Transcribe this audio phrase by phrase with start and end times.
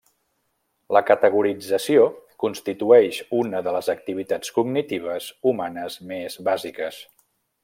[0.95, 2.07] La categorització
[2.45, 7.03] constitueix una de les activitats cognitives humanes més bàsiques.